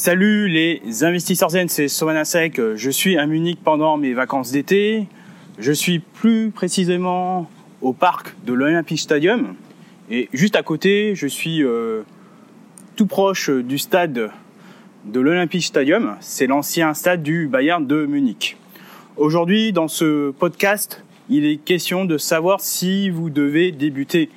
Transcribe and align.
Salut 0.00 0.46
les 0.46 1.02
investisseurs 1.02 1.50
zen, 1.50 1.68
c'est 1.68 1.88
Somanasek. 1.88 2.60
Je 2.76 2.88
suis 2.88 3.18
à 3.18 3.26
Munich 3.26 3.58
pendant 3.64 3.96
mes 3.96 4.14
vacances 4.14 4.52
d'été. 4.52 5.08
Je 5.58 5.72
suis 5.72 5.98
plus 5.98 6.52
précisément 6.52 7.50
au 7.82 7.92
parc 7.92 8.36
de 8.46 8.52
l'Olympic 8.52 9.00
Stadium. 9.00 9.56
Et 10.08 10.28
juste 10.32 10.54
à 10.54 10.62
côté, 10.62 11.16
je 11.16 11.26
suis 11.26 11.64
euh, 11.64 12.02
tout 12.94 13.06
proche 13.06 13.50
du 13.50 13.76
stade 13.76 14.30
de 15.04 15.20
l'Olympic 15.20 15.64
Stadium. 15.64 16.14
C'est 16.20 16.46
l'ancien 16.46 16.94
stade 16.94 17.24
du 17.24 17.48
Bayern 17.48 17.84
de 17.84 18.06
Munich. 18.06 18.56
Aujourd'hui, 19.16 19.72
dans 19.72 19.88
ce 19.88 20.30
podcast, 20.30 21.02
il 21.28 21.44
est 21.44 21.56
question 21.56 22.04
de 22.04 22.18
savoir 22.18 22.60
si 22.60 23.10
vous 23.10 23.30
devez 23.30 23.72
débuter 23.72 24.30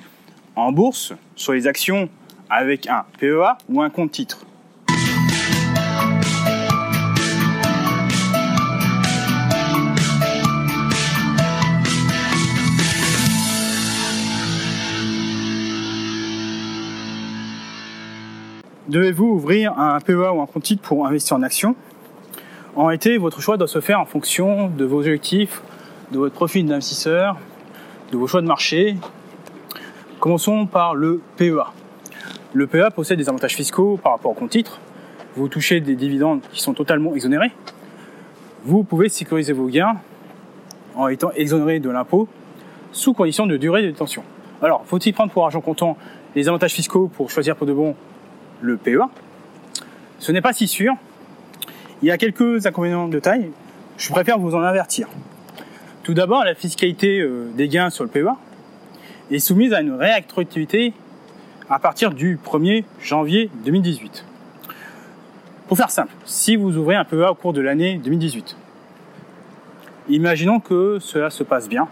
en 0.56 0.72
bourse 0.72 1.12
sur 1.36 1.52
les 1.52 1.68
actions 1.68 2.08
avec 2.50 2.88
un 2.88 3.04
PEA 3.20 3.58
ou 3.68 3.80
un 3.80 3.90
compte 3.90 4.10
titre. 4.10 4.44
Devez-vous 18.88 19.26
ouvrir 19.26 19.78
un 19.78 20.00
PEA 20.00 20.32
ou 20.34 20.40
un 20.40 20.46
compte 20.46 20.64
titre 20.64 20.82
pour 20.82 21.06
investir 21.06 21.36
en 21.36 21.42
actions 21.42 21.76
En 22.74 22.90
été, 22.90 23.16
votre 23.16 23.40
choix 23.40 23.56
doit 23.56 23.68
se 23.68 23.80
faire 23.80 24.00
en 24.00 24.06
fonction 24.06 24.70
de 24.70 24.84
vos 24.84 24.98
objectifs, 24.98 25.62
de 26.10 26.18
votre 26.18 26.34
profil 26.34 26.66
d'investisseur, 26.66 27.36
de 28.10 28.16
vos 28.16 28.26
choix 28.26 28.42
de 28.42 28.48
marché. 28.48 28.96
Commençons 30.18 30.66
par 30.66 30.96
le 30.96 31.20
PEA. 31.36 31.72
Le 32.54 32.66
PEA 32.66 32.90
possède 32.90 33.18
des 33.18 33.28
avantages 33.28 33.54
fiscaux 33.54 34.00
par 34.02 34.12
rapport 34.12 34.32
au 34.32 34.34
compte 34.34 34.50
titre. 34.50 34.80
Vous 35.36 35.46
touchez 35.46 35.80
des 35.80 35.94
dividendes 35.94 36.40
qui 36.52 36.60
sont 36.60 36.74
totalement 36.74 37.14
exonérés. 37.14 37.52
Vous 38.64 38.82
pouvez 38.82 39.08
sécuriser 39.08 39.52
vos 39.52 39.68
gains 39.68 39.96
en 40.96 41.06
étant 41.06 41.30
exonéré 41.36 41.78
de 41.78 41.88
l'impôt 41.88 42.28
sous 42.90 43.14
condition 43.14 43.46
de 43.46 43.56
durée 43.56 43.82
de 43.82 43.90
détention. 43.92 44.24
Alors, 44.60 44.82
faut-il 44.86 45.14
prendre 45.14 45.30
pour 45.30 45.44
argent 45.44 45.60
comptant 45.60 45.96
les 46.34 46.48
avantages 46.48 46.72
fiscaux 46.72 47.08
pour 47.14 47.30
choisir 47.30 47.54
pour 47.54 47.66
de 47.66 47.72
bon 47.72 47.94
le 48.62 48.76
PEA. 48.76 49.08
Ce 50.18 50.32
n'est 50.32 50.40
pas 50.40 50.52
si 50.52 50.68
sûr. 50.68 50.94
Il 52.02 52.08
y 52.08 52.10
a 52.10 52.18
quelques 52.18 52.66
inconvénients 52.66 53.08
de 53.08 53.18
taille. 53.18 53.50
Je 53.98 54.10
préfère 54.10 54.38
vous 54.38 54.54
en 54.54 54.62
avertir. 54.62 55.08
Tout 56.02 56.14
d'abord, 56.14 56.44
la 56.44 56.54
fiscalité 56.54 57.20
euh, 57.20 57.50
des 57.54 57.68
gains 57.68 57.90
sur 57.90 58.04
le 58.04 58.10
PEA 58.10 58.36
est 59.30 59.38
soumise 59.38 59.72
à 59.72 59.80
une 59.80 59.92
réactivité 59.92 60.94
à 61.70 61.78
partir 61.78 62.12
du 62.12 62.38
1er 62.38 62.84
janvier 63.00 63.50
2018. 63.64 64.24
Pour 65.68 65.76
faire 65.76 65.90
simple, 65.90 66.12
si 66.24 66.56
vous 66.56 66.76
ouvrez 66.76 66.96
un 66.96 67.04
PEA 67.04 67.30
au 67.30 67.34
cours 67.34 67.52
de 67.52 67.60
l'année 67.60 68.00
2018, 68.02 68.56
imaginons 70.08 70.60
que 70.60 70.98
cela 71.00 71.30
se 71.30 71.44
passe 71.44 71.68
bien, 71.68 71.88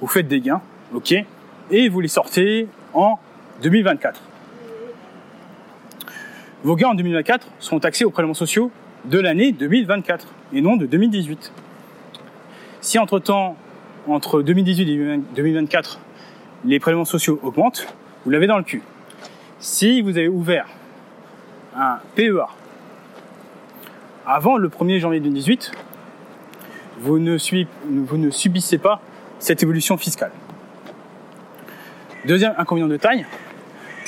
vous 0.00 0.06
faites 0.06 0.26
des 0.26 0.40
gains, 0.40 0.62
ok, 0.94 1.14
et 1.70 1.88
vous 1.88 2.00
les 2.00 2.08
sortez 2.08 2.66
en 2.94 3.18
2024. 3.62 4.20
Vos 6.66 6.74
gains 6.74 6.88
en 6.88 6.94
2024 6.94 7.46
seront 7.60 7.78
taxés 7.78 8.04
aux 8.04 8.10
prélèvements 8.10 8.34
sociaux 8.34 8.72
de 9.04 9.20
l'année 9.20 9.52
2024 9.52 10.26
et 10.52 10.60
non 10.60 10.74
de 10.74 10.84
2018. 10.84 11.52
Si 12.80 12.98
entre-temps, 12.98 13.56
entre 14.08 14.42
2018 14.42 14.90
et 14.90 15.20
2024, 15.36 16.00
les 16.64 16.80
prélèvements 16.80 17.04
sociaux 17.04 17.38
augmentent, 17.44 17.86
vous 18.24 18.32
l'avez 18.32 18.48
dans 18.48 18.58
le 18.58 18.64
cul. 18.64 18.82
Si 19.60 20.00
vous 20.02 20.18
avez 20.18 20.26
ouvert 20.26 20.66
un 21.76 22.00
PEA 22.16 22.48
avant 24.26 24.56
le 24.56 24.68
1er 24.68 24.98
janvier 24.98 25.20
2018, 25.20 25.70
vous 26.98 27.20
ne, 27.20 27.38
vous 28.08 28.18
ne 28.18 28.30
subissez 28.30 28.78
pas 28.78 29.00
cette 29.38 29.62
évolution 29.62 29.96
fiscale. 29.96 30.32
Deuxième 32.24 32.54
inconvénient 32.58 32.88
de 32.88 32.96
taille, 32.96 33.24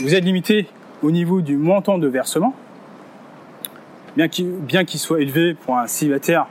vous 0.01 0.13
êtes 0.13 0.25
limité 0.25 0.67
au 1.03 1.11
niveau 1.11 1.41
du 1.41 1.57
montant 1.57 1.99
de 1.99 2.09
versement, 2.09 2.55
bien 4.17 4.29
qu'il 4.29 5.01
soit 5.01 5.21
élevé 5.21 5.55
pour 5.55 5.79
un 5.79 5.87
célibataire 5.87 6.47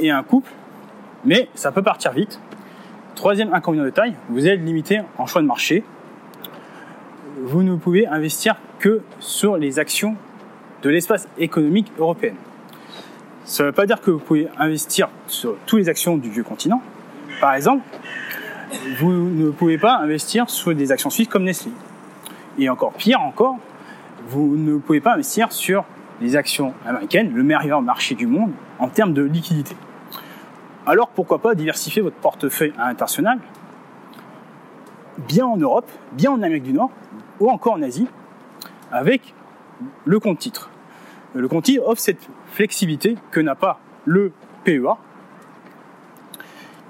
et 0.00 0.10
un 0.10 0.22
couple, 0.22 0.50
mais 1.24 1.48
ça 1.54 1.70
peut 1.70 1.82
partir 1.82 2.12
vite. 2.12 2.40
Troisième 3.14 3.52
inconvénient 3.52 3.84
de 3.84 3.90
taille, 3.90 4.14
vous 4.30 4.48
êtes 4.48 4.60
limité 4.60 5.02
en 5.18 5.26
choix 5.26 5.42
de 5.42 5.46
marché. 5.46 5.84
Vous 7.42 7.62
ne 7.62 7.76
pouvez 7.76 8.06
investir 8.06 8.56
que 8.78 9.02
sur 9.20 9.56
les 9.56 9.78
actions 9.78 10.16
de 10.82 10.90
l'espace 10.90 11.28
économique 11.38 11.92
européen. 11.98 12.34
Ça 13.44 13.64
ne 13.64 13.68
veut 13.68 13.74
pas 13.74 13.86
dire 13.86 14.00
que 14.00 14.10
vous 14.10 14.18
pouvez 14.18 14.48
investir 14.58 15.08
sur 15.26 15.56
toutes 15.66 15.80
les 15.80 15.88
actions 15.88 16.16
du 16.16 16.30
vieux 16.30 16.42
continent. 16.42 16.80
Par 17.40 17.54
exemple, 17.54 17.82
vous 18.98 19.12
ne 19.12 19.50
pouvez 19.50 19.78
pas 19.78 19.96
investir 19.96 20.48
sur 20.48 20.74
des 20.74 20.90
actions 20.90 21.10
suisses 21.10 21.28
comme 21.28 21.44
Nestlé. 21.44 21.70
Et 22.58 22.68
encore 22.68 22.92
pire 22.92 23.20
encore, 23.20 23.58
vous 24.28 24.56
ne 24.56 24.78
pouvez 24.78 25.00
pas 25.00 25.14
investir 25.14 25.52
sur 25.52 25.84
les 26.20 26.36
actions 26.36 26.74
américaines, 26.86 27.32
le 27.34 27.42
meilleur 27.42 27.82
marché 27.82 28.14
du 28.14 28.26
monde 28.26 28.52
en 28.78 28.88
termes 28.88 29.12
de 29.12 29.22
liquidité. 29.22 29.76
Alors 30.86 31.08
pourquoi 31.08 31.40
pas 31.40 31.54
diversifier 31.54 32.02
votre 32.02 32.16
portefeuille 32.16 32.72
à 32.78 32.88
l'international, 32.88 33.38
bien 35.28 35.46
en 35.46 35.56
Europe, 35.56 35.90
bien 36.12 36.32
en 36.32 36.42
Amérique 36.42 36.64
du 36.64 36.72
Nord 36.72 36.90
ou 37.40 37.50
encore 37.50 37.74
en 37.74 37.82
Asie, 37.82 38.08
avec 38.90 39.34
le 40.04 40.20
compte 40.20 40.38
titre. 40.38 40.70
Le 41.34 41.48
compte 41.48 41.64
titre 41.64 41.82
offre 41.86 42.00
cette 42.00 42.28
flexibilité 42.48 43.16
que 43.30 43.40
n'a 43.40 43.54
pas 43.54 43.80
le 44.04 44.32
PEA. 44.64 44.96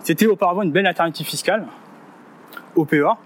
C'était 0.02 0.26
auparavant 0.26 0.62
une 0.62 0.72
belle 0.72 0.86
alternative 0.86 1.26
fiscale 1.26 1.66
au 2.74 2.84
PEA, 2.84 3.16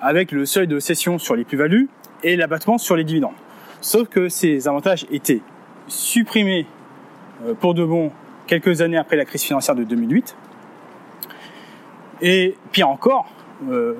avec 0.00 0.32
le 0.32 0.46
seuil 0.46 0.66
de 0.66 0.78
cession 0.78 1.18
sur 1.18 1.36
les 1.36 1.44
plus-values 1.44 1.88
et 2.22 2.36
l'abattement 2.36 2.78
sur 2.78 2.96
les 2.96 3.04
dividendes. 3.04 3.34
Sauf 3.80 4.08
que 4.08 4.28
ces 4.28 4.68
avantages 4.68 5.06
étaient 5.10 5.40
supprimés 5.88 6.66
euh, 7.46 7.54
pour 7.54 7.74
de 7.74 7.84
bon 7.84 8.10
quelques 8.46 8.82
années 8.82 8.96
après 8.96 9.16
la 9.16 9.24
crise 9.24 9.42
financière 9.42 9.74
de 9.74 9.84
2008. 9.84 10.36
Et 12.22 12.56
pire 12.72 12.88
encore, 12.88 13.28
euh, 13.70 13.94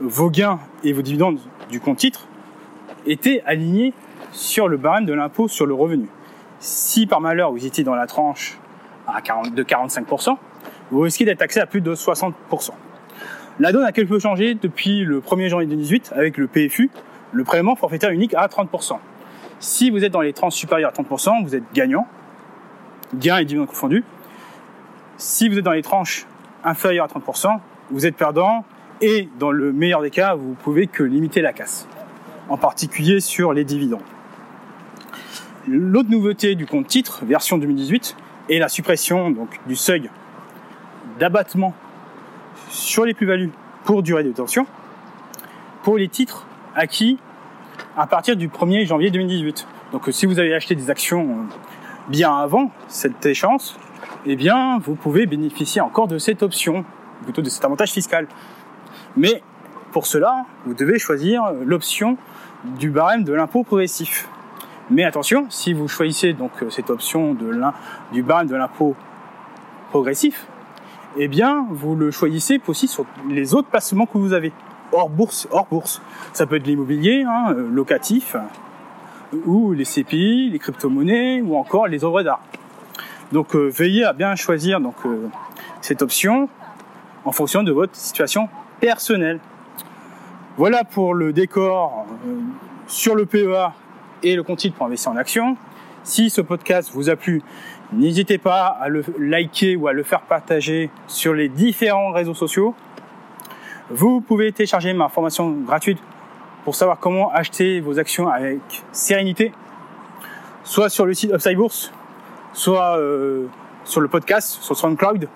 vos 0.00 0.30
gains 0.30 0.60
et 0.84 0.92
vos 0.92 1.02
dividendes 1.02 1.38
du 1.70 1.80
compte 1.80 1.98
titre 1.98 2.26
étaient 3.06 3.42
alignés 3.44 3.92
sur 4.32 4.68
le 4.68 4.76
barème 4.76 5.06
de 5.06 5.12
l'impôt 5.12 5.48
sur 5.48 5.66
le 5.66 5.74
revenu. 5.74 6.08
Si 6.60 7.06
par 7.06 7.20
malheur 7.20 7.52
vous 7.52 7.66
étiez 7.66 7.84
dans 7.84 7.94
la 7.94 8.06
tranche 8.06 8.58
à 9.06 9.20
40, 9.20 9.54
de 9.54 9.62
45%, 9.62 10.36
vous 10.90 11.00
risquez 11.00 11.24
d'être 11.24 11.38
taxé 11.38 11.60
à 11.60 11.66
plus 11.66 11.80
de 11.80 11.94
60%. 11.94 12.32
La 13.60 13.72
donne 13.72 13.84
a 13.84 13.92
quelque 13.92 14.08
peu 14.08 14.18
changé 14.18 14.54
depuis 14.54 15.04
le 15.04 15.20
1er 15.20 15.48
janvier 15.48 15.66
2018 15.66 16.14
avec 16.16 16.38
le 16.38 16.46
PFU, 16.46 16.90
le 17.30 17.44
prélèvement 17.44 17.76
forfaitaire 17.76 18.08
unique 18.08 18.32
à 18.32 18.46
30%. 18.46 18.96
Si 19.58 19.90
vous 19.90 20.02
êtes 20.02 20.12
dans 20.12 20.22
les 20.22 20.32
tranches 20.32 20.54
supérieures 20.54 20.90
à 20.96 21.02
30%, 21.02 21.44
vous 21.44 21.54
êtes 21.54 21.64
gagnant, 21.74 22.06
gain 23.14 23.36
et 23.36 23.44
dividende 23.44 23.68
confondus. 23.68 24.02
Si 25.18 25.50
vous 25.50 25.58
êtes 25.58 25.64
dans 25.64 25.72
les 25.72 25.82
tranches 25.82 26.26
inférieures 26.64 27.04
à 27.04 27.18
30%, 27.18 27.58
vous 27.90 28.06
êtes 28.06 28.16
perdant 28.16 28.64
et 29.02 29.28
dans 29.38 29.50
le 29.50 29.74
meilleur 29.74 30.00
des 30.00 30.10
cas, 30.10 30.34
vous 30.34 30.54
pouvez 30.54 30.86
que 30.86 31.02
limiter 31.02 31.42
la 31.42 31.52
casse, 31.52 31.86
en 32.48 32.56
particulier 32.56 33.20
sur 33.20 33.52
les 33.52 33.64
dividendes. 33.64 34.00
L'autre 35.68 36.08
nouveauté 36.08 36.54
du 36.54 36.64
compte 36.64 36.86
titre, 36.86 37.26
version 37.26 37.58
2018, 37.58 38.16
est 38.48 38.58
la 38.58 38.70
suppression 38.70 39.30
donc, 39.30 39.60
du 39.66 39.76
seuil 39.76 40.08
d'abattement 41.18 41.74
sur 42.68 43.04
les 43.04 43.14
plus-values 43.14 43.50
pour 43.84 44.02
durée 44.02 44.22
de 44.22 44.28
détention 44.28 44.66
pour 45.82 45.96
les 45.96 46.08
titres 46.08 46.46
acquis 46.74 47.18
à 47.96 48.06
partir 48.06 48.36
du 48.36 48.48
1er 48.48 48.86
janvier 48.86 49.10
2018. 49.10 49.66
Donc 49.92 50.08
si 50.10 50.26
vous 50.26 50.38
avez 50.38 50.54
acheté 50.54 50.74
des 50.74 50.90
actions 50.90 51.30
euh, 51.30 51.34
bien 52.08 52.36
avant 52.36 52.70
cette 52.88 53.24
échéance, 53.26 53.78
eh 54.26 54.36
bien 54.36 54.78
vous 54.78 54.94
pouvez 54.94 55.26
bénéficier 55.26 55.80
encore 55.80 56.06
de 56.06 56.18
cette 56.18 56.42
option, 56.42 56.84
plutôt 57.24 57.42
de 57.42 57.48
cet 57.48 57.64
avantage 57.64 57.90
fiscal. 57.90 58.26
Mais 59.16 59.42
pour 59.92 60.06
cela, 60.06 60.44
vous 60.66 60.74
devez 60.74 60.98
choisir 60.98 61.52
l'option 61.64 62.16
du 62.64 62.90
barème 62.90 63.24
de 63.24 63.32
l'impôt 63.32 63.64
progressif. 63.64 64.28
Mais 64.90 65.04
attention, 65.04 65.46
si 65.50 65.72
vous 65.72 65.88
choisissez 65.88 66.32
donc 66.32 66.50
euh, 66.62 66.70
cette 66.70 66.90
option 66.90 67.36
du 68.12 68.22
barème 68.22 68.48
de 68.48 68.56
l'impôt 68.56 68.94
progressif, 69.90 70.46
eh 71.18 71.28
bien, 71.28 71.66
vous 71.70 71.96
le 71.96 72.10
choisissez 72.10 72.60
aussi 72.66 72.86
sur 72.86 73.04
les 73.28 73.54
autres 73.54 73.68
placements 73.68 74.06
que 74.06 74.18
vous 74.18 74.32
avez, 74.32 74.52
hors 74.92 75.08
bourse, 75.08 75.48
hors 75.50 75.66
bourse. 75.66 76.00
Ça 76.32 76.46
peut 76.46 76.56
être 76.56 76.66
l'immobilier, 76.66 77.24
hein, 77.26 77.52
euh, 77.52 77.68
locatif, 77.70 78.36
ou 79.46 79.72
les 79.72 79.84
CPI, 79.84 80.50
les 80.50 80.58
crypto-monnaies, 80.58 81.40
ou 81.40 81.56
encore 81.56 81.86
les 81.86 82.04
œuvres 82.04 82.22
d'art. 82.22 82.40
Donc, 83.32 83.54
euh, 83.54 83.68
veillez 83.68 84.04
à 84.04 84.12
bien 84.12 84.34
choisir 84.34 84.80
donc 84.80 84.94
euh, 85.04 85.28
cette 85.80 86.02
option 86.02 86.48
en 87.24 87.32
fonction 87.32 87.62
de 87.62 87.72
votre 87.72 87.94
situation 87.94 88.48
personnelle. 88.80 89.40
Voilà 90.56 90.84
pour 90.84 91.14
le 91.14 91.32
décor 91.32 92.06
sur 92.86 93.14
le 93.14 93.24
PEA 93.24 93.72
et 94.22 94.34
le 94.34 94.42
compte 94.42 94.70
pour 94.72 94.86
investir 94.86 95.12
en 95.12 95.16
action. 95.16 95.56
Si 96.02 96.30
ce 96.30 96.40
podcast 96.40 96.90
vous 96.92 97.08
a 97.10 97.16
plu, 97.16 97.42
n'hésitez 97.92 98.38
pas 98.38 98.66
à 98.66 98.88
le 98.88 99.04
liker 99.18 99.76
ou 99.76 99.88
à 99.88 99.92
le 99.92 100.02
faire 100.02 100.20
partager 100.22 100.90
sur 101.06 101.34
les 101.34 101.48
différents 101.48 102.12
réseaux 102.12 102.34
sociaux. 102.34 102.74
Vous 103.90 104.20
pouvez 104.20 104.52
télécharger 104.52 104.92
ma 104.92 105.08
formation 105.08 105.50
gratuite 105.50 105.98
pour 106.64 106.74
savoir 106.74 106.98
comment 106.98 107.32
acheter 107.32 107.80
vos 107.80 107.98
actions 107.98 108.28
avec 108.28 108.60
sérénité, 108.92 109.52
soit 110.62 110.88
sur 110.88 111.06
le 111.06 111.14
site 111.14 111.32
Upside 111.32 111.56
Bourse, 111.56 111.92
soit 112.52 112.98
euh, 112.98 113.46
sur 113.84 114.00
le 114.00 114.08
podcast, 114.08 114.62
sur 114.62 114.76
SoundCloud. 114.76 115.28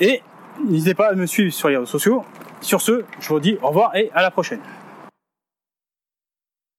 Et 0.00 0.22
n'hésitez 0.64 0.94
pas 0.94 1.10
à 1.10 1.14
me 1.14 1.26
suivre 1.26 1.52
sur 1.52 1.68
les 1.68 1.76
réseaux 1.76 1.86
sociaux. 1.86 2.24
Sur 2.60 2.80
ce, 2.80 3.04
je 3.20 3.28
vous 3.28 3.40
dis 3.40 3.56
au 3.62 3.68
revoir 3.68 3.96
et 3.96 4.10
à 4.14 4.22
la 4.22 4.30
prochaine. 4.30 4.60